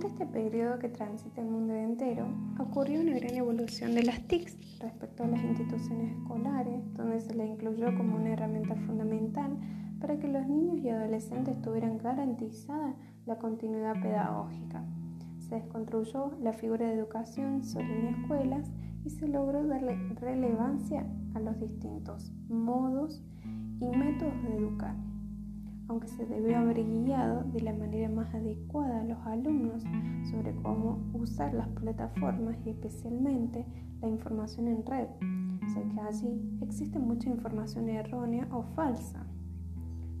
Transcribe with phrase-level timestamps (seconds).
[0.00, 2.26] Durante este periodo que transita el mundo entero,
[2.58, 7.44] ocurrió una gran evolución de las TICs respecto a las instituciones escolares, donde se le
[7.44, 9.58] incluyó como una herramienta fundamental
[10.00, 12.94] para que los niños y adolescentes tuvieran garantizada
[13.26, 14.82] la continuidad pedagógica.
[15.38, 18.72] Se desconstruyó la figura de educación solo en escuelas
[19.04, 21.04] y se logró darle relevancia
[21.34, 23.22] a los distintos modos
[23.80, 24.94] y métodos de educar,
[25.90, 29.82] aunque se debió haber guiado de la manera más adecuada a los alumnos
[30.30, 33.66] sobre cómo usar las plataformas y especialmente
[34.00, 35.08] la información en red,
[35.74, 39.26] ya que allí existe mucha información errónea o falsa.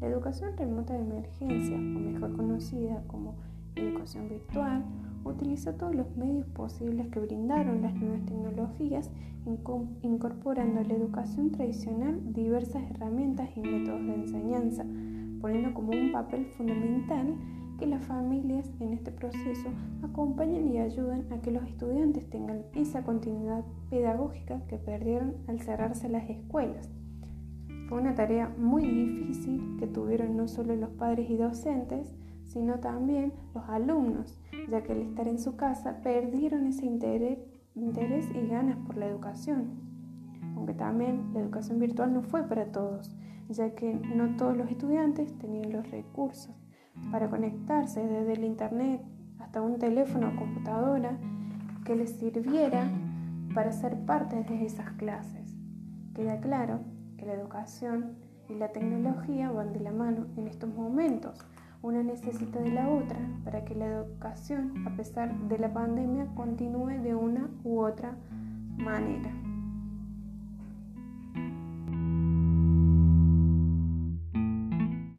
[0.00, 3.36] La educación remota de emergencia, o mejor conocida como
[3.76, 4.84] educación virtual,
[5.24, 9.08] utilizó todos los medios posibles que brindaron las nuevas tecnologías,
[10.02, 14.84] incorporando a la educación tradicional diversas herramientas y métodos de enseñanza,
[15.40, 17.34] poniendo como un papel fundamental
[17.78, 19.70] que las familias en este proceso
[20.02, 26.08] acompañen y ayuden a que los estudiantes tengan esa continuidad pedagógica que perdieron al cerrarse
[26.08, 26.90] las escuelas.
[27.88, 33.32] Fue una tarea muy difícil que tuvieron no solo los padres y docentes, sino también
[33.54, 34.38] los alumnos,
[34.70, 37.38] ya que al estar en su casa perdieron ese interés,
[37.74, 39.70] y ganas por la educación.
[40.56, 43.10] Aunque también la educación virtual no fue para todos,
[43.50, 46.54] ya que no todos los estudiantes tenían los recursos
[47.10, 49.02] para conectarse desde el internet
[49.40, 51.18] hasta un teléfono o computadora
[51.84, 52.88] que les sirviera
[53.54, 55.56] para ser parte de esas clases.
[56.14, 56.80] Queda claro
[57.16, 58.16] que la educación
[58.48, 61.44] y la tecnología van de la mano en estos momentos.
[61.82, 67.00] Una necesita de la otra para que la educación, a pesar de la pandemia, continúe
[67.02, 68.14] de una u otra
[68.76, 69.49] manera.